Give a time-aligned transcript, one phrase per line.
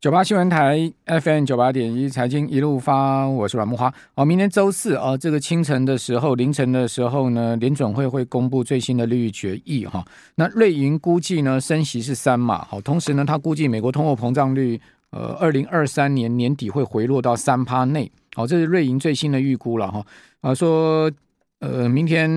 [0.00, 3.92] 九八新闻台 FM 九八点一财经一路发，我是阮木花。
[4.14, 10.02] 好，明天周四啊，这个清晨的时候、凌晨的时候呢，联准会会公布最新的利率决议哈。
[10.36, 12.64] 那瑞银估计呢，升息是三码。
[12.64, 18.10] 好，同时呢，他估计美国通货膨胀率呃，二零二三年年底会回落到三趴内。
[18.34, 20.02] 好，这是瑞银最新的预估了哈。
[20.40, 21.12] 啊，说
[21.58, 22.30] 呃，明天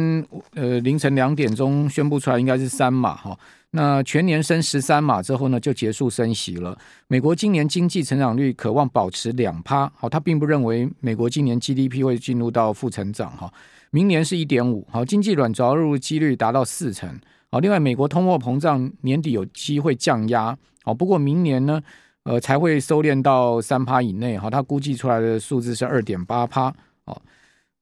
[0.55, 3.39] 呃凌晨两点钟宣布出来，应该是三码哈。
[3.75, 6.77] 那全年升十三码之后呢，就结束升息了。
[7.07, 13.51] 美国今年经济成长率可望保持两趴，好，他并不认为美国今年 GDP 会进入到负成长哈。
[13.89, 17.19] 明年是一点五，好，经济软着陆几率达到四成。
[17.49, 21.81] 好，另外美国通货膨胀年底有机会降压，好，不过明年呢，
[22.25, 26.71] 呃，才会收敛到三趴以内，好，他估计出来的数字是二点八趴，
[27.05, 27.19] 好。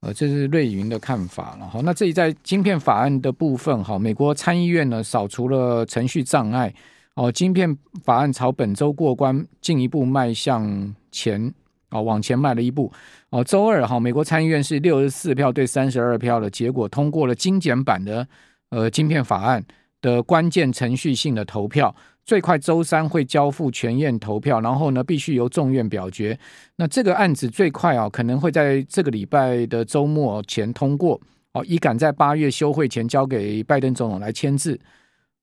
[0.02, 1.80] 呃，这是瑞云的看法了哈。
[1.84, 6.74] 那这里在晶片法案的部分哈，美国参议院呢扫除了程序障碍
[7.14, 11.54] 哦，晶片法案朝本周过关，进一步迈向前
[11.92, 12.92] 哦，往前迈了一步
[13.30, 13.44] 哦。
[13.44, 18.28] 周二哈，美国参议院是六十四票对三十二票的结果通过了精简版的
[18.72, 19.64] 呃晶片法案
[20.02, 21.96] 的关键程序性的投票。
[22.32, 26.40] 最快周三会交付全院投票，然后呢，必须由众院表决。
[26.78, 31.20] 那这个案子最快啊，可能会在这个礼拜的周末前通过
[31.52, 34.80] 哦，以赶在八月休会前交给拜登总统来签字。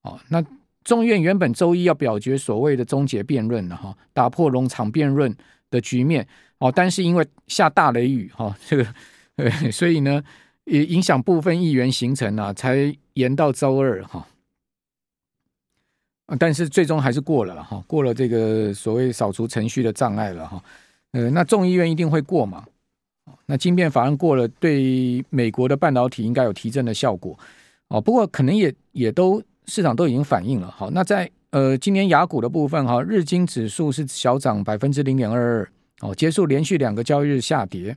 [0.01, 0.43] 哦，那
[0.83, 5.37] 众院原本周一要表决所谓的终结辩论了哈，打破农场辩论
[5.71, 8.87] 的局面哦，但是因为下大雷雨哈，这个
[9.37, 10.23] 呃，所以呢，
[10.65, 14.27] 也影响部分议员行程啊，才延到周二哈。
[16.39, 20.63] 但是最终还是过了哈，过了这个所谓扫除程序的障碍了哈。
[21.13, 22.67] 呃，那众议院一定会过嘛？
[23.47, 27.39] 那晶片法案过了，对美国的半导体应该有提振的效果
[27.89, 27.99] 哦。
[27.99, 30.71] 不过可能也也都市场都已经反映了。
[30.71, 35.69] 好，那在呃今年雅股的部分哈，日经指数是小涨百分之零点二二
[36.03, 37.97] 哦，结束连续两个交易日下跌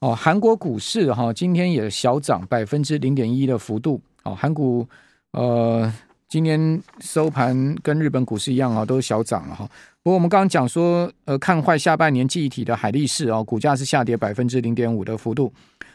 [0.00, 0.12] 哦。
[0.12, 4.84] 韩国股市哈今天也小涨百分之零点一的幅度哦，韩股
[5.30, 5.92] 呃。
[6.30, 9.68] 今天收盘跟日本股市一样啊，都是小涨了哈。
[10.00, 15.52] 不过我们刚刚讲说，呃，看坏下半年记忆体的海力士啊，股价是下跌百分之零点五的幅度。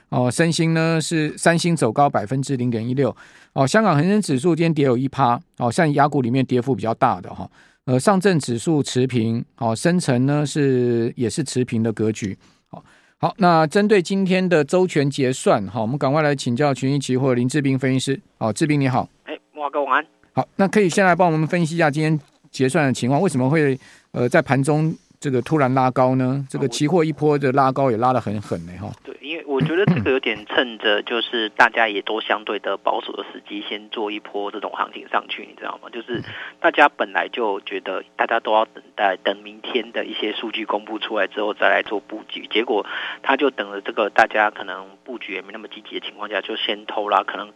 [0.09, 3.15] 哦，三星呢是三星走高百分之零点一六。
[3.53, 5.39] 哦，香港恒生指数今天跌有一趴。
[5.57, 7.49] 哦，像雅股里面跌幅比较大的哈。
[7.85, 9.41] 呃，上证指数持平。
[9.59, 12.37] 哦，深成呢是也是持平的格局。
[12.67, 12.83] 好，
[13.19, 18.21] 好，那针对今天的周全结算，哈，我们赶快来请教群益期货林志斌分析师。
[18.37, 19.07] 好，志斌你好。
[19.23, 20.14] 哎，木华哥晚安。
[20.35, 22.19] 好，那可以先来帮我们分析一下今天
[22.51, 23.79] 结算的情况，为什么会
[24.11, 26.45] 呃在盘中这个突然拉高呢？
[26.49, 28.91] 这个期货一波的拉高也拉得很狠呢，哈。
[29.05, 35.89] 对，因为我觉得这个有点趁着就是大家也都相对的保守的时机，先做一波这种行情上去，你知道吗？
[35.89, 36.21] 就是
[36.59, 42.85] 大家本来就觉得大家都要等待等明天的一些数据公布出来之后再来做布局，结果
[43.23, 47.53] 他就等了这个大家可能布局也没那么积极的情况下，就先偷拉，可能。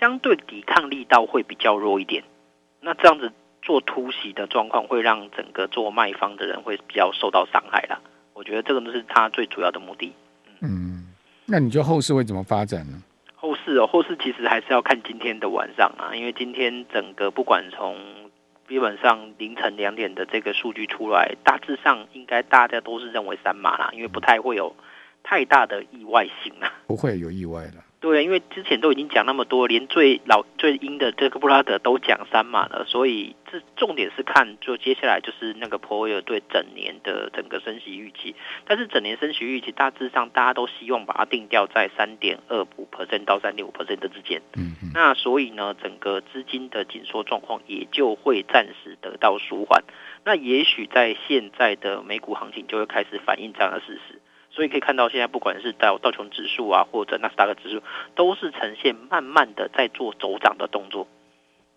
[0.00, 2.22] 相对抵抗力道会比较弱一点，
[2.80, 3.32] 那这样子
[3.62, 8.00] 做突袭的状况会让整个做卖方的人会比较受到伤害啦。
[8.34, 10.12] 我觉得这个都是他最主要的目的。
[10.60, 11.08] 嗯，
[11.46, 13.02] 那你觉得后市会怎么发展呢？
[13.34, 17.96] 后市哦，后市其实还是要看今天的晚上啊，因为今天整个不管从
[18.68, 24.74] 基本上凌晨两点的这个数据出来，大致上应该大家都是认为三码啦，因为不太会有
[25.22, 27.74] 太大的意外性啊，不会有意外的。
[28.00, 38.36] 对，因为之前都已经讲那么多，连最老最鹰的这个布拉德都讲三码了，所以这重点是看就接下来就是那个鲍威尔对整年的整个升息预期。
[38.66, 44.40] 但是整年升息预期大致上大家都希望把它定调在三点二五 percent 到三点五 percent 的之间。
[44.56, 44.92] 嗯嗯。
[44.94, 49.82] 那所以呢，整个资金的紧缩状况也就会暂时得到舒缓。
[50.24, 54.20] 那也许在现在的美股行情就会开始反映这样的事实。
[54.58, 57.80] 所以可以看到，现在不管是道道琼指数啊，或者纳斯达克指数，
[58.16, 61.06] 都是呈现慢慢的在做走涨的动作，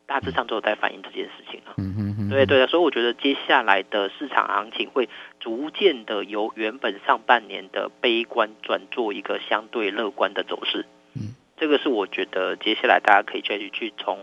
[0.08, 1.76] 大致上都有在反映这件事情啊。
[1.78, 2.30] 嗯嗯嗯。
[2.32, 5.10] 对对的，所以我觉得接下来的市场行情会
[5.40, 10.88] 逐渐的由原本上半年的悲观转做一个相对乐观的走势。
[11.14, 14.18] 嗯，这个是我觉得接下来大家可以去去从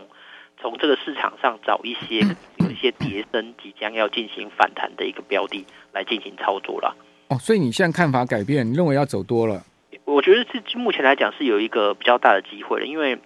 [0.61, 2.23] 从这个市场上找一些
[2.59, 6.97] 有一些跌升即将要进行反弹的一个标的来进行操作了。
[7.29, 9.63] 哦，所以你现在看法改变，你认为要走多了？
[10.05, 13.19] 我觉得是目前来讲是有一个比较大的机会的，因为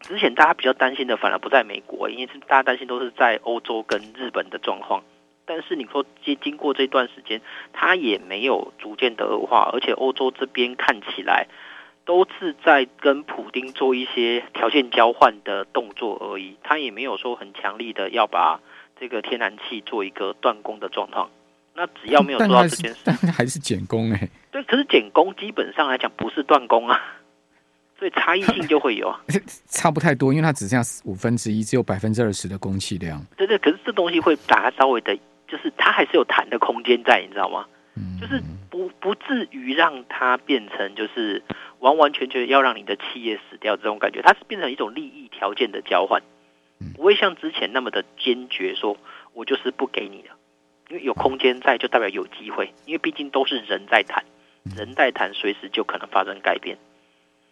[0.00, 5.04] 之前大家比较担心的反而不在美国，因为是大家担心都是在欧洲跟日本的状况。
[5.44, 11.48] 但是你说经经过这段时间，它也没有逐渐的恶化，而且欧洲这边看起来
[12.06, 18.60] 都是在跟普丁做一些条件交换的动作而已，他也没有说很强力的要把
[18.98, 21.28] 这个天然气做一个断供的状况。
[21.74, 24.28] 那只要没有做到这件事，但还是减工哎。
[24.50, 27.00] 对，可是减工基本上来讲不是断工啊，
[27.98, 29.20] 所以差异性就会有啊。
[29.68, 33.24] 差不太多，因为它只剩下五分之一，只有百分之二十的供气量。
[33.36, 35.16] 对对，可是这东西会把它稍微的，
[35.48, 37.66] 就是它还是有弹的空间在，你知道吗？
[37.96, 41.42] 嗯，就是不不至于让它变成就是
[41.78, 46.22] 完完全全要让你的企业死掉这种感觉，它是变成一种利益条件的交换，
[46.94, 48.96] 不会像之前那么的坚决，说
[49.32, 50.28] 我就是不给你的。
[50.92, 52.70] 因为有空间在，就代表有机会。
[52.84, 54.22] 因为毕竟都是人在谈，
[54.76, 56.76] 人在谈，随时就可能发生改变。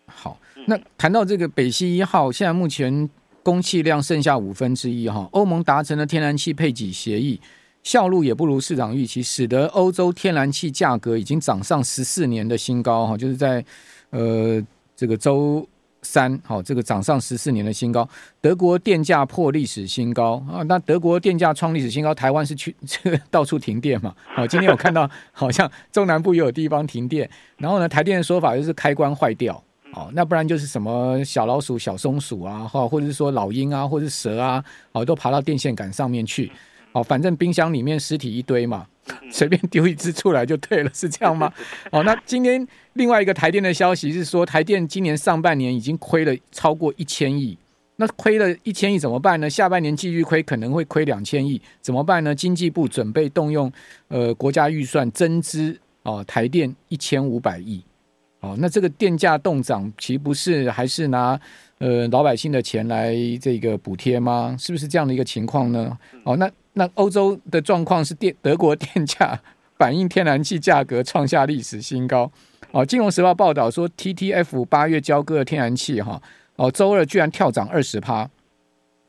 [0.04, 3.08] 好，那谈到这个北溪一号，现在目前
[3.42, 5.26] 供气量剩下五分之一哈。
[5.32, 7.40] 欧盟达成了天然气配给协议，
[7.82, 13.64] 效率也不如市场预期，使得欧洲天然气价格已经涨上十四年的新高哈，就是在
[14.10, 14.62] 呃
[14.94, 15.66] 这个周。
[16.02, 18.08] 三好，这个涨上十四年的新高。
[18.40, 20.62] 德国电价破历史新高啊！
[20.62, 24.14] 那德国电价创历史新高，台湾是去 这个到处停电嘛？
[24.34, 27.28] 好，今天我看到好像中南部也有地方停电。
[27.58, 29.62] 然后呢，台电的说法就是开关坏掉。
[29.92, 36.50] 哦，那不然就是什么小老鼠、小松鼠啊，哈，或者是说老鹰啊，或者是蛇啊，哦，都爬到电线杆上面去。
[36.92, 38.86] 哦，反正冰箱里面尸体一堆嘛。
[39.28, 41.52] 随便丢一只出来就对了，是这样吗？
[41.90, 47.58] 哦，那今天另外一个台电的消息是说，台电今年上半年已经亏了超过一千亿，
[47.96, 49.50] 那亏了一千亿怎么办呢？
[49.50, 52.32] 下半年继续亏，可能会亏两千亿，怎么办呢？
[52.32, 53.72] 经济部准备动用
[54.06, 57.82] 呃国家预算增资哦，台电一千五百亿。
[58.38, 61.40] 哦，那这个电价动涨，岂不是还是拿
[61.78, 64.54] 呃老百姓的钱来这个补贴吗？
[64.56, 65.98] 是不是这样的一个情况呢？
[66.22, 66.48] 哦，那。
[66.74, 69.40] 那欧洲的状况是电德国电价
[69.76, 72.30] 反映天然气价格创下历史新高。
[72.70, 76.22] 哦，《金融时报》报道说，TTF 八月交割的天然气哈
[76.54, 78.28] 哦，周二居然跳涨二十趴。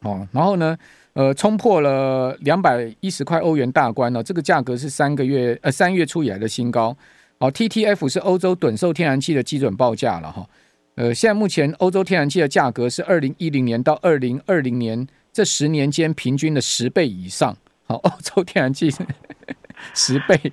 [0.02, 0.76] 哦，然后呢，
[1.14, 4.24] 呃，冲破了两百一十块欧元大关了。
[4.24, 6.98] 这个价格是三个月呃三月初以来的新高。
[7.38, 10.50] 哦，TTF 是欧洲短售天然气的基准报价了哈。
[10.96, 15.08] 呃，现在目前欧洲天然气的价格是二零一零年到二零二零年。
[15.34, 17.56] 这十年间平均的十倍以上，
[17.86, 18.92] 好，欧洲天然气
[19.96, 20.52] 十倍，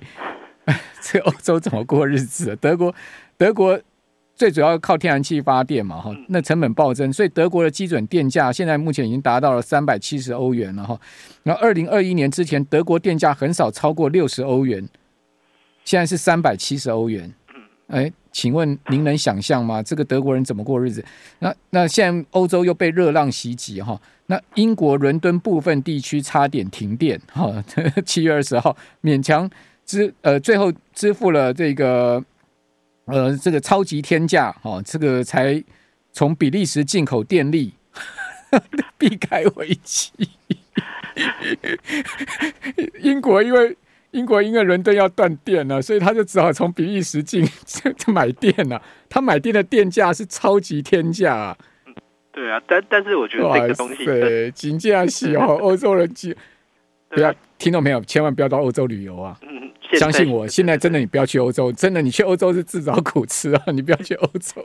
[1.01, 2.55] 这欧洲怎么过日子？
[2.55, 2.95] 德国，
[3.37, 3.79] 德国
[4.35, 10.99] 最主要靠天然气发电嘛，哈，那成本暴增，所以德国的基准电价现在目前已经达到了三百七十欧元了，哈。
[11.43, 14.87] 那二零二一年之前，德国电价很少超过六十欧元，
[15.83, 17.33] 现在是三百七十欧元，
[17.87, 18.11] 哎。
[18.31, 19.81] 请问您能想象吗？
[19.81, 21.03] 这个德国人怎么过日子？
[21.39, 27.63] 那那现在欧洲又被热浪袭击哈，那英国伦敦部分地区差点停电哈，
[28.05, 29.49] 七月二十号勉强
[29.85, 32.23] 支呃最后支付了这个
[33.05, 35.63] 呃这个超级天价哈，这个才
[36.13, 37.73] 从比利时进口电力
[38.97, 40.11] 避开危机。
[43.01, 43.75] 英国因为。
[44.11, 47.47] 英国因为伦敦要断电了，所以他就只好从比利时进
[48.07, 48.81] 买电了。
[49.07, 51.57] 他买电的电价是超级天价啊！
[52.31, 56.35] 对啊，但但是我觉得这个东西对，紧接着喜欢欧洲人去，
[57.09, 58.01] 不要听到没有？
[58.01, 59.37] 千万不要到欧洲旅游啊！
[59.41, 63.61] 嗯，相信我，现在真的你不要去欧洲，真的你去欧洲是自找苦吃啊！
[63.73, 64.63] 你不要去欧洲，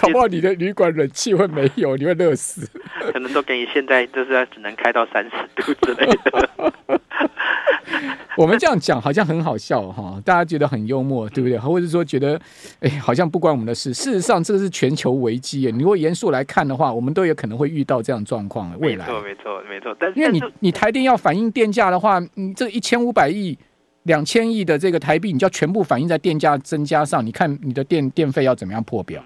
[0.00, 2.66] 搞不好你的旅馆冷气会没有，你会热死。
[3.12, 6.72] 可能都给你现在就是只能开到三十度之类的。
[8.38, 11.58] 我们这样讲好像很好笑哈，大家觉得很幽默，对不对？
[11.58, 12.40] 或者说觉得，
[12.80, 13.94] 哎，好像不关我们的事。
[13.94, 15.70] 事实上，这个是全球危机。
[15.72, 18.76] 你如果严肃来看的话，我们都有可能会遇到这样状况。
[18.80, 19.96] 未来，没错，没错，没错。
[19.98, 23.56] 但是，因为你你台电要反映电价的话，你这一千五百亿、
[24.04, 27.24] 两千亿的这个台币，你就要全部反映在电价增加上。
[27.24, 29.22] 你看你的电电费要怎么样破表？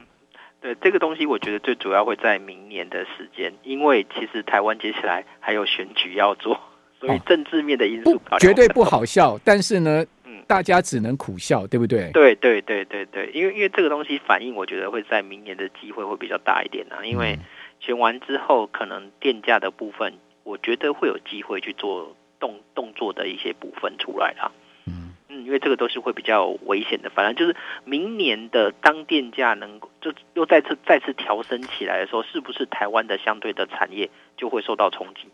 [0.60, 6.58] 对这个东西，我觉得最主要会在明年的时间，因为其实台湾接下来还有选举要做。
[7.00, 12.10] 所以政治面的因素、哦、绝对不好笑， 但是呢，嗯，大家只能苦笑，对不对？
[12.12, 17.04] 对对对对对，因为因为这个东西反应，我觉得会在明年的机会会比较大一点啊。
[17.04, 17.38] 因为
[17.78, 24.50] 选完之后，可能电价的部分，我觉得会有机会去做动动作的一些部分出来啦。
[24.86, 27.10] 嗯嗯，因为这个都是会比较危险的。
[27.10, 35.28] 反正就是明年的当电价能够就又再次再次调升起来的时候，是不是台湾的相对的产业就会受到冲击？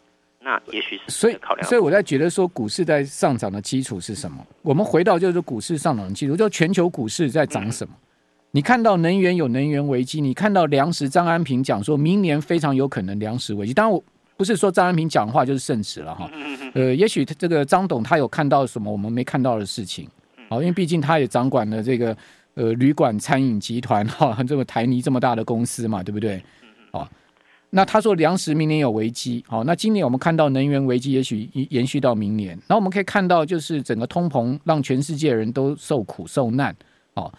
[0.44, 4.46] 那也许是所以考量，所以我在觉得说，股市在上涨的基础是什么？
[4.60, 7.94] 我们回到就是股市上涨的基础，就全球股市在涨什么？
[8.50, 13.72] 你看到能源有能源危机，你看到粮食，张安平讲说明年非常有可能粮食危机。
[13.72, 14.04] 当然，我
[14.36, 16.30] 不是说张安平讲话就是圣旨了哈。
[16.74, 20.06] 呃，也许这个张董他有看到什么我们没看到的事情。
[20.50, 22.14] 好，因为毕竟他也掌管了这个
[22.52, 26.44] 呃旅馆餐饮集团哈，这个台泥这么大的公司嘛，对不对？
[26.92, 27.08] 好。
[27.76, 32.50] 那他说粮食明年有危机，好，那今年我们看到能源危机，也许延续到明年。
[32.68, 36.72] 然后我们可以看到，就是整个通膨让全世界人都受苦受难，
[37.16, 37.32] 好，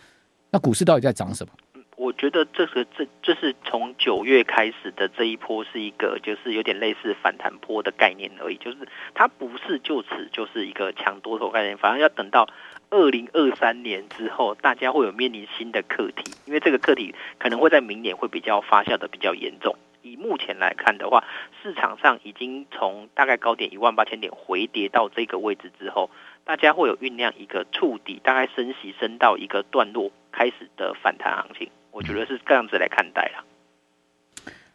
[0.51, 1.53] 那股市到底在涨什么？
[1.95, 8.77] 我觉得这个这这是从九月开始的这一波是一个就是有点类似反弹波的概念而已，就是
[9.13, 12.49] 它不是就此就是一个强多头概念，反而要等到
[12.89, 19.73] 二零二三年之后，大家会有面临新的课题，因为这个课题可能会在明年会比较发酵的比较严重。
[20.05, 21.23] 以目前来看的话，
[21.63, 26.11] 市场上已经从大概高点一万八千点回跌到这个位置之后，
[26.43, 31.69] 大家会有酝酿一个触底，大概升息升到一个段落开始的反弹行情。
[31.89, 33.43] 我觉得是这样子来看待了。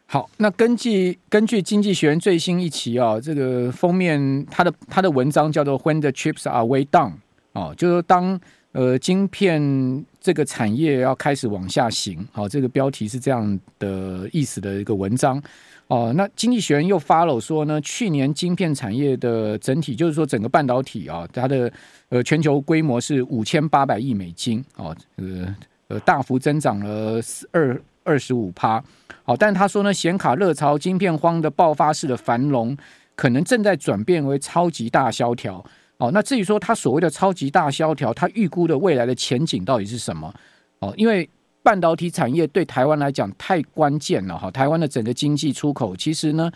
[0.05, 7.13] 好，那根据根据《经济学人》最新一期啊，这个封面它的它的文章叫做 “When the chips are way down”
[7.53, 8.37] 哦，就是当
[8.71, 15.41] 呃晶片这个产业要开始往下行，好，这个标题是这样的意思的一个文章
[15.87, 16.13] 哦。
[16.15, 21.71] 那《经济学人》又发了说呢，去年晶片产业的整体，就是说整个半导体啊，它的
[22.09, 25.55] 呃全球规模是五千八百亿美金哦，呃。
[25.87, 27.19] 呃，大幅增长了
[27.51, 28.81] 二二十五趴，
[29.23, 32.77] 好，但他说呢，显卡热潮、晶片荒的爆发式的繁荣，
[33.13, 35.61] 可能正在转变为超级大萧条。
[36.01, 40.33] 哦，那至于说他所谓的超级大萧条，他预估的未来的前景到底是什么？
[40.79, 41.29] 哦，因为
[41.61, 46.51] 半导体产业对台湾来讲太关键了哈，台湾的整个经济出口其实呢。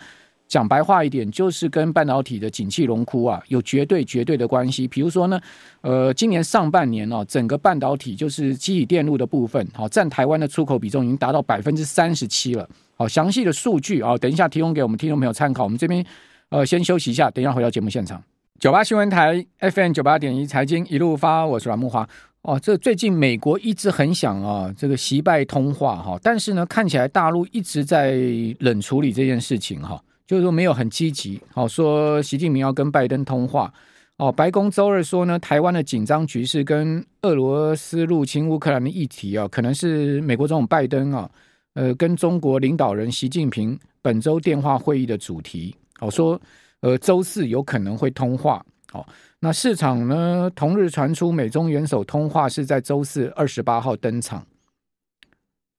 [0.48, 4.86] 讲白话一点，就是跟半导体的景气荣枯啊有绝对绝对的关系。
[4.86, 5.40] 比如说呢，
[5.80, 12.68] 呃，今年上半年哦，整个半导体就是基体电路的部分，好，占台湾的出口比重已经达到百分之三十七了。
[12.94, 15.64] 好，详细的数据啊，等一下提供给我们听众朋友参考。
[15.64, 16.06] 我们这边
[16.50, 18.22] 呃先休息一下，等一下回到节目现场。
[18.58, 22.08] 九八新闻台 FM 九八点一财经一路发，我是阮慕华。
[22.40, 28.14] 哦，这最近美国一直很想啊，这个习拜通话哈，但是呢，看起来大陆一直在
[28.60, 30.02] 冷处理这件事情哈。
[30.26, 33.70] 就是说没有很积极，好说习近平要跟拜登通话，
[34.16, 41.30] 哦，白宫周二说呢，台湾的紧张局势跟俄罗斯入侵乌克兰的议题啊，可能是美国总统拜登啊，
[41.74, 46.40] 呃，跟中国领导人习近平本周电话会议的主题，好说，
[46.80, 49.06] 呃，周四有可能会通话，哦，
[49.40, 54.46] 那市场呢，同日传出美中元首通话是在周四二十八号登场，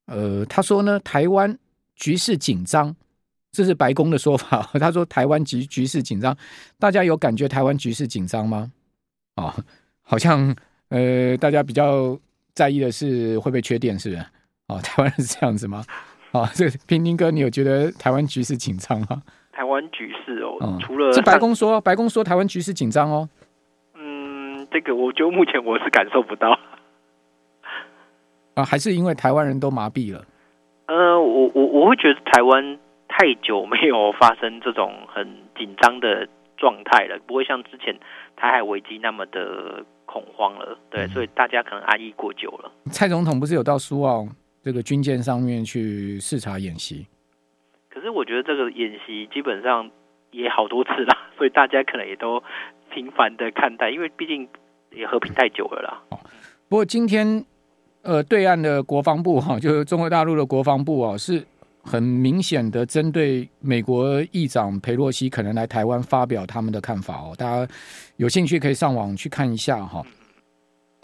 [0.06, 1.58] 呃，他说呢，台湾
[1.96, 2.96] 局势紧张。
[3.50, 4.70] 这是白宫的说法。
[4.78, 6.38] 他说台湾局局势紧张，
[6.78, 8.72] 大家有感觉台湾局势紧张吗？
[9.36, 9.64] 啊、哦，
[10.04, 10.56] 好像
[10.90, 12.20] 呃，大家比较
[12.54, 14.22] 在意的是会不会缺电，是不是？
[14.22, 14.30] 啊、
[14.68, 15.84] 哦，台湾是这样子吗？
[16.34, 19.24] 啊、哦，这个平平哥，你有觉得台湾局势紧张吗？
[19.58, 23.28] 台湾局势哦，嗯、除了是白宫说，白宫说台湾局势紧张哦。
[23.96, 26.60] 嗯，这个我觉得目前我是感受不到。
[28.54, 30.24] 啊，还是因为台湾人都麻痹了？
[30.86, 32.78] 呃，我我我会觉得台湾。
[33.10, 37.98] 太久没有发生这种很紧张的状态了，不会像之前
[38.36, 40.78] 台海危机那么的恐慌了。
[40.92, 42.72] 对，所以大家可能安逸过久了。
[42.92, 44.28] 蔡总统不是有到苏澳
[44.62, 47.08] 这个军舰上面去视察演习？
[47.98, 49.90] 可是我觉得这个演习基本上
[50.30, 52.44] 也好多次了， 所以大家可能也都
[52.94, 54.48] 频繁的看待，因为毕竟
[54.92, 56.04] 也和平太久了啦。
[56.10, 56.20] 哦，
[56.70, 57.44] 不过今天
[58.04, 61.44] 呃，对岸的国防部哈，就是中国大陆的国防部啊，是。
[61.90, 67.74] 很明显的，针对美国议长裴洛西可能来台湾发表他们的看法哦，大家
[68.18, 70.04] 有兴趣可以上网去看一下哈。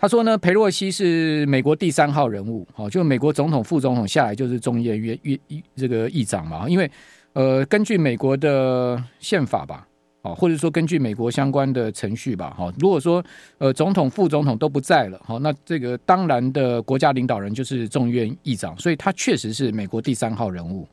[0.03, 6.91] 他说呢，裴洛西是美国第三号人物，哦，就美国总统、副总统下来就是众议院议议这个议长嘛，因为
[7.31, 9.87] 呃，根据美国的宪法吧。
[10.23, 13.23] 哦，或者说根据美国相关的程序吧，哈，如果说
[13.59, 20.85] 呃总统、副总统都不在了，好，那这个当然的国家领导人就是众议院议长，所以他确实是美国第三号人物。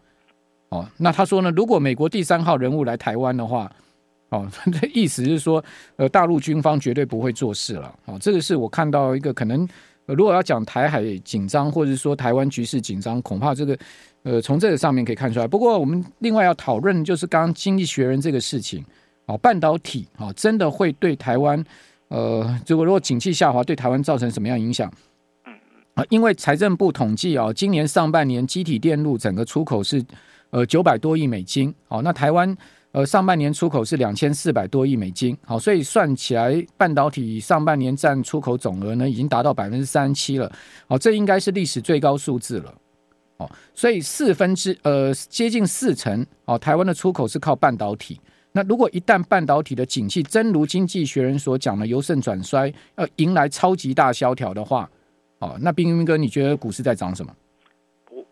[0.69, 3.69] 哦，那他说呢，如果美国第三号人物来台湾的话，
[4.30, 5.62] 哦， 这意思是说，
[5.96, 7.94] 呃，大陆军方绝对不会做事了。
[8.06, 9.68] 哦，这个是我看到一个可能，
[10.06, 13.78] 如果要讲台海紧张，或者是说台湾局势紧张，恐怕这个
[14.22, 15.46] 呃从这个上面可以看出来。
[15.46, 18.84] 不过我们另外要讨论就是刚刚经济学人这个事情。
[19.26, 21.62] 哦，半导体哦，真的会对台湾，
[22.08, 24.92] 呃，如果如果景气下滑，对台湾造成什么样影响？
[25.94, 30.04] 啊，因为财政部统计啊，今年上半年机体电路整个出口是
[30.50, 32.56] 呃九百多亿美金，哦，那台湾
[32.92, 40.50] 呃上半年出口是两千四百多亿美金，好，所以算起来半导体上半年占出口总额呢，已经达到百分之三十七了，
[40.88, 42.75] 好，这应该是历史最高数字了，
[43.37, 48.20] 哦，所以四分之呃接近四成哦，台湾的出口是靠半导体。
[48.52, 54.90] 那如果一旦半导体的景气真如经济学人所讲的由盛转衰，要迎来超级大萧条的话，
[55.38, 57.32] 哦，那冰冰哥，你觉得股市在涨什么？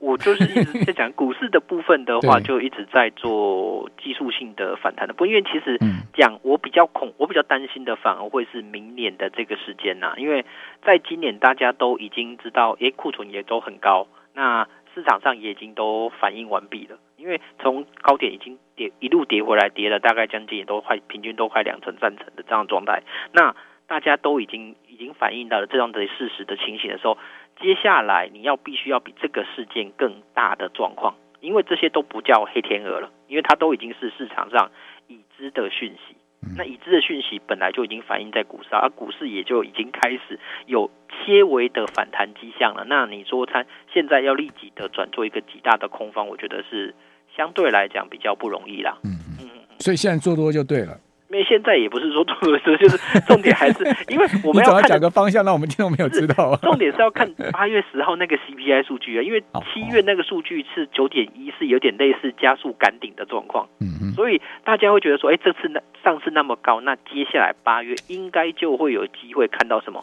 [0.01, 5.15] 我我就是一直在讲 股市的部分的话，就一直在做技术性的反弹的。
[5.15, 5.79] 不，因为其实
[6.15, 10.45] 讲我比较恐，我比较担心的反而会是明年的这个时间呐、啊，因为
[10.83, 16.99] 在今年大家都已经知道，诶，库存也都很高，那市场上也已经都反应完毕了。
[17.17, 23.03] 因为从高点已经跌一路跌回来，跌了大概将近也都快平均都快两成三成的这样的状态，
[23.33, 23.55] 那
[23.89, 27.19] 大家都已经已经反映到了这样的事实的情形的时候，
[27.61, 34.71] 接下来你要必须要比这个事件更大的状况，因为这些都不叫黑天鹅了，因为它都已经是市场上
[35.09, 36.17] 已知的讯息。
[36.57, 40.89] 那已知的讯息本来就已经反映在股市，而股市也就已经开始有
[41.25, 42.85] 些微的反弹迹象了。
[42.85, 46.95] 那你说它现在要立即的转做一个极大的空方，我觉得是
[47.37, 48.97] 相对来讲比较不容易啦。
[49.03, 49.51] 嗯嗯，
[49.81, 50.97] 所以现在做多就对了。
[51.31, 56.57] 因为现在也不是说就是重点，还是 因为我们要看讲个方向，那我们听众没有知道。
[56.63, 59.43] 重点是要看八月十号那个 CPI 数据啊，因为
[59.73, 63.69] 七月那个数据是九点一，是有点类似加速赶顶的状况。
[63.81, 64.13] 嗯嗯。
[64.15, 70.03] 所以大家会觉得说，哎，这次那上次那么高，那接下来八月应该就会有机会看到什么？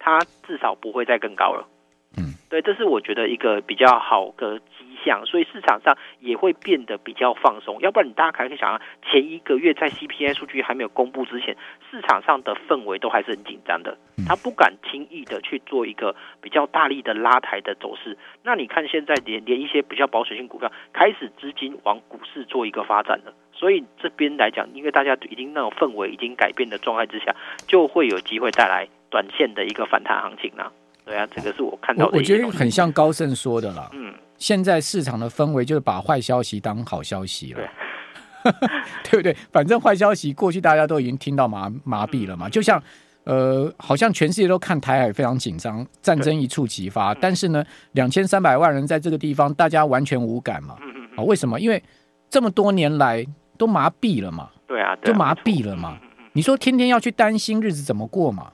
[0.00, 1.68] 它至少不会再更高了。
[2.18, 4.60] 嗯，对，这是我觉得一个比较好的。
[5.26, 11.56] 所以市场上也会变得比较放松，要不然你大家可以想啊，前一个月在 CPI 数据还没有公布之前，
[11.90, 18.16] 市场上的氛围都还是很紧张的，他不敢轻易的去做一个比较大力的拉抬的走势。
[18.42, 27.34] 那你看现在连连一些比较保守性股票开始资金往股市做一个发展了，所以这边来讲，因为大家已经那种氛围已经改变的状态之下，
[27.66, 30.72] 就会有机会带来短线的一个反弹行情了。
[31.04, 32.16] 对啊，这个是我看到的。
[32.16, 33.90] 我觉得很像高盛说的了。
[33.92, 34.12] 嗯。
[34.36, 37.60] 现在市场的氛围就是把坏消息当好消息了，
[38.42, 38.52] 对，
[39.10, 39.36] 对不对？
[39.52, 42.48] 反正坏消息过去大家都已经听到麻麻痹了嘛。
[42.48, 42.82] 就像
[43.22, 47.14] 呃，好像全世界都看台海非常紧张，战争一触即发。
[47.14, 50.76] 但是呢，两千三百万人在这个地方，大家完全无感嘛。
[51.16, 51.58] 啊，为什么？
[51.60, 51.82] 因为
[52.28, 53.24] 这么多年来
[53.56, 54.50] 都麻痹了嘛。
[54.66, 55.96] 对啊，就麻痹了嘛。
[56.32, 58.50] 你说天天要去担心日子怎么过嘛？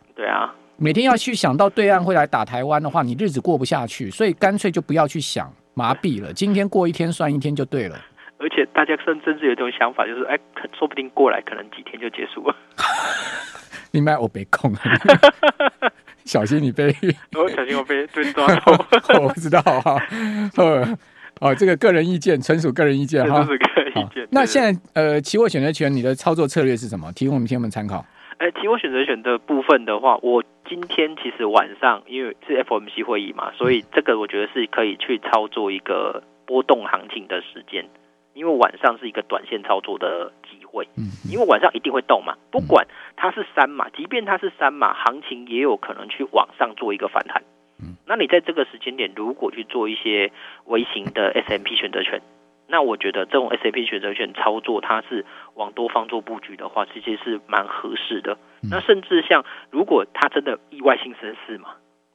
[0.82, 5.52] 每天要去想到对岸会来打台湾的话，你日子过不下去，所以干脆就不要去想。
[5.74, 8.00] 麻痹了，今天过一天算一天就对了。
[8.38, 10.38] 而且大家甚甚至有一种想法，就是哎，
[10.78, 12.56] 说不定过来可能几天就结束 了。
[13.90, 14.74] 你买我别空，
[16.24, 16.86] 小心你被
[17.36, 18.72] 我小心我被被抓到。
[19.20, 20.02] 我不知道哈。
[21.40, 23.42] 哦，这个个人意见，纯属个人意见哈。
[23.44, 24.26] 是个人意见。
[24.30, 27.12] 那现在呃，期货选择权你的操作策略是什么？
[27.12, 28.04] 提供我们听友们参考。
[28.40, 37.86] 哎，期货选择权的部分的话，我今天其实晚上因为是 FOMC 会议嘛，所以这个我觉得是可以去操作一个波动行情的时间，
[38.32, 40.88] 因为晚上是一个短线操作的机会。
[40.96, 47.42] 嗯，因为晚上一定会动嘛，不管它是三码，即便它是三码，行情也有可能去往上做一个反弹。
[47.78, 50.32] 嗯，那你在这个时间点如果去做一些
[50.64, 52.22] 微型的 S M P 选择权。
[52.70, 58.38] 那我觉得这种 SAP 选择权操作，它是往多方做布局的话，其实是蛮合适的。
[58.70, 61.70] 那甚至像如果它真的意外性升势嘛，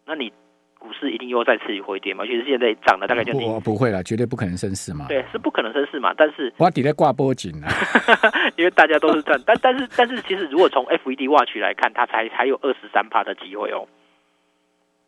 [0.05, 0.31] 那你
[0.79, 2.25] 股市一定又再次回跌嘛？
[2.25, 5.07] 其实现在涨了大概就不不会了，绝对不可能升势嘛。
[5.09, 6.13] 对，是不可能升势嘛。
[6.15, 7.67] 但是我底在挂波紧啊，
[8.55, 9.41] 因为大家都是这样。
[9.45, 13.87] 但但是但是，其实如果从 FED Watch 来看，它才还有二十三趴的机会哦。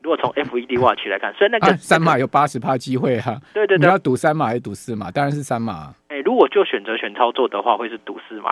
[0.02, 3.40] 如果从 FED Watch 来看，所以那个三码有八十趴机会哈。
[3.54, 5.10] 对对对，你要赌三码还是赌四码？
[5.12, 5.94] 当然是三码。
[6.10, 8.50] 哎，如果就选择权操作的话，会是赌四码，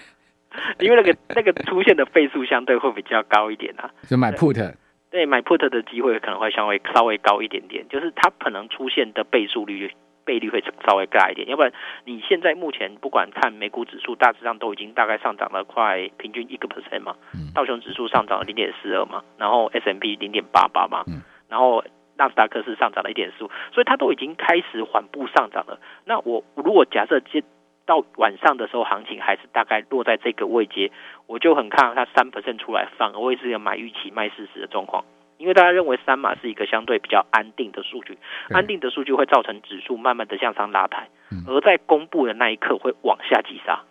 [0.78, 3.90] 因为那个那个出现的倍数相对会比较高一点啊。
[4.08, 4.74] 就买 put，
[5.10, 9.90] 对，买 put 的机会可能会稍微稍微高一点点，就是它可能出现的倍数率。
[10.26, 11.72] 倍率会稍微大一点，要不然
[12.04, 17.16] 你现在目前不管看美股指数，大致上都已经大概上涨了快平均一个 percent 嘛，
[17.54, 21.04] 道琼指数上涨了零点四二嘛，然后 S&P 零点八八嘛，
[21.48, 21.82] 然后
[22.18, 25.78] 纳斯达克是上涨了一点四五，所以它都已经开始缓步上涨了。
[26.04, 27.44] 那我如果假设接
[27.86, 30.90] 到晚上的时候，行情还是大概落在这个位阶，
[31.28, 35.04] 我就很看好它三 percent 出来，反而会是一个买预期卖事实的状况。
[35.38, 38.18] 因为大家认为三码是一个相对比较安定的数据，
[38.50, 41.08] 安定的数据会造成指数慢慢的向上拉抬，
[41.46, 43.84] 而在公布的那一刻会往下急杀，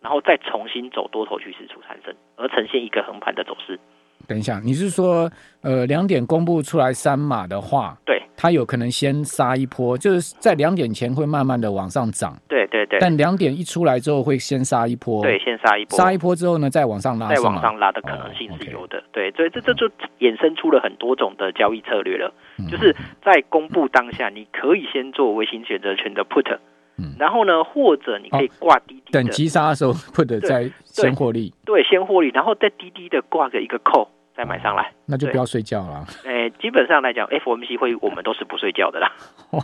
[0.00, 3.78] 然后再重新走多头趋势出产生，而呈现一个横盘的走势。
[4.26, 5.30] 等一下，你是说，
[5.62, 12.98] 呃，两点公布出来三码的话，对，它有可能先杀一波，就是在两点前会慢慢的往上涨，对对对。
[13.00, 19.86] 但两点一出来之后会先杀一波，对，先杀一波，杀一波之后呢，再往上拉，再往上拉的可能性是有的，哦 okay、对，所以这这就
[20.20, 26.58] 衍生出了很多种的交易策略了，嗯、就是在公布当下，你可以先做微型选择权的 put。
[26.96, 36.06] 嗯，然后呢，或者你可以挂滴滴等急杀的时候，或者再先获利，对，先获利，然后再滴滴的挂个一个 call，再买上来，那就不要睡觉了。
[36.24, 39.12] 哎，基本上来讲，FOMC 会我们都是不睡觉的啦，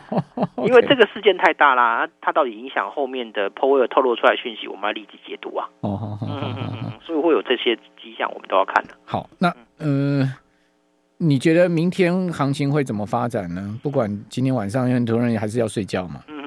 [0.66, 5.68] 因为这个事件太大啦，它到底影响后面的 Powell 透露出来讯息，我们要立即解读啊。
[5.80, 6.18] 哦，
[7.02, 8.94] 所以会有这些迹象，我们都要看的。
[9.04, 10.28] 好，那呃，
[11.18, 13.78] 你觉得明天行情会怎么发展呢？
[13.82, 16.22] 不管今天晚上，因为很多人还是要睡觉嘛。
[16.28, 16.39] 嗯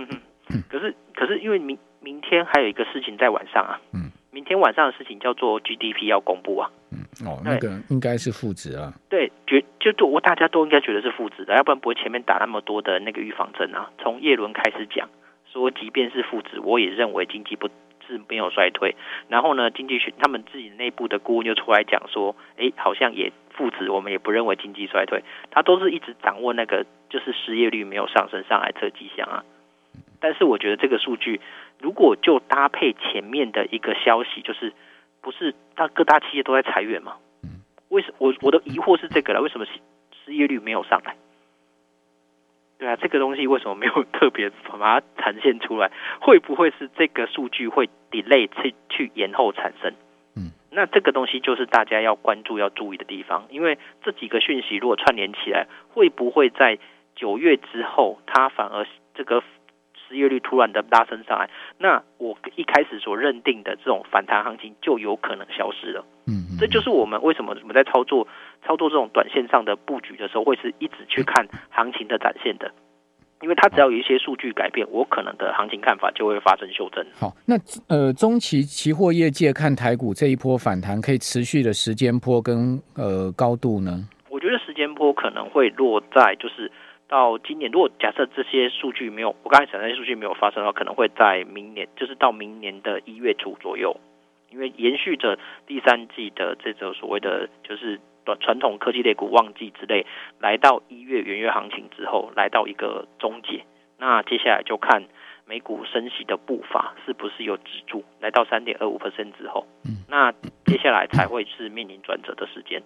[0.69, 3.79] 可是，可是因为明明天还有一个事情在晚上啊。
[3.93, 4.11] 嗯。
[4.33, 13.91] 明天晚上的事情叫做 GDP 要公布啊，嗯哦，那个应该是负值啊，对，觉就就我大家都应该觉得是负值的，要不然不会前面打那么多的那个预防针啊。
[13.99, 15.07] 从叶伦开始讲
[15.45, 17.67] 说，即便是负值，我也认为经济不
[18.07, 18.95] 是没有衰退。
[19.27, 25.23] 然后呢，经济学他们自己内部的顾问就出来讲说，哎，好像也负值，我们也不认为经济衰退。
[25.51, 29.45] 他都是一直掌握那个就是失业率没有上升上来这迹象啊。
[30.23, 31.41] 但是我觉得这个数据，
[31.81, 34.71] 如果就搭配前面的一个消息，就是
[35.21, 37.17] 不是大各大企业都在裁员吗？
[37.89, 39.41] 为什我我的疑惑是这个了？
[39.41, 39.65] 为什么
[40.23, 41.17] 失业率没有上来？
[42.77, 45.91] 对啊，这个东西为什么没有特别把它呈现出来？
[46.21, 49.91] 会不会是这个数据会 delay 去去延后产生？
[50.37, 56.79] 嗯，那这个东西就是大家要关注要注意的地方，因为这几个讯息如果串联起来，会不会在
[57.13, 59.43] 九月之后，它反而这个？
[60.13, 61.49] 失业率突然的拉升上来，
[61.79, 66.05] 那我一开始所认定的这种反弹行情就有可能消失了。
[66.27, 68.27] 嗯，嗯，这就是我们为什么我们在操作
[68.63, 72.71] 操作这种短线上的布局的时候，会是一直去看行情的展现的，
[73.41, 77.03] 因为它只要有一些数据改变，我可能的行情看法就会发生修正。
[77.19, 77.55] 好，那
[77.87, 84.07] 呃，中期期货业界看台股这一波反弹可以持续的时间波跟呃高度呢？
[84.29, 86.71] 我觉得时间波可能会落在就是。
[87.13, 93.95] 到今年，如果假设这些数据没有，我刚才讲那些数据没有发生的话，可能会在明年，就是到明年的一月初左右，
[94.49, 100.07] 因为延续着第三季的这种所谓的就是短传统科技类股旺季之类，
[100.39, 103.63] 来到一月元月行情之后，来到一个终结。
[103.99, 105.03] 那接下来就看
[105.45, 109.67] 美股升息的步伐是不是有止住，来到三点二五 percent 之后，
[110.09, 110.31] 那
[110.65, 112.81] 接下来才会是面临转折的时间。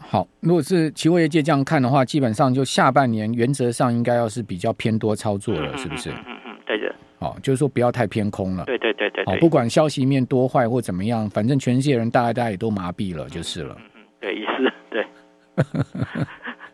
[0.00, 6.10] 好，如果是期货业界这样看的话，基本上就下半年原则上应该要是比较偏多操作了，是不是？
[6.10, 6.94] 嗯嗯，对的。
[7.18, 8.64] 好，就是说不要太偏空了。
[8.64, 9.24] 对对对对。
[9.24, 13.76] 好，不管消息面多坏或怎么样，反正全世界人大概大家也都麻痹了，就是了。
[13.78, 15.06] 嗯嗯，对，也是 对。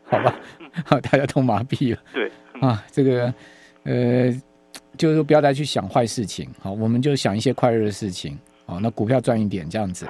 [0.05, 0.35] 好吧，
[0.85, 2.01] 好，大家都麻痹了。
[2.13, 2.31] 对。
[2.61, 3.33] 啊，这个
[3.85, 4.33] 呃，
[4.99, 8.39] 就是说不要再去想坏事情，好，我们就想一些快乐的事情。
[8.67, 10.07] 好，那股票赚一点这样子。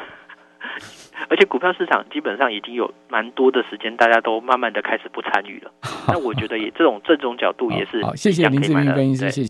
[1.30, 5.70] 而且股票市场基本上已经有蛮多的时间，大家都慢慢的开始不参与了。
[6.08, 8.02] 那我觉得也这种这种角度也是。
[8.02, 9.30] 好，谢谢林志明分析师。
[9.30, 9.38] 谢谢。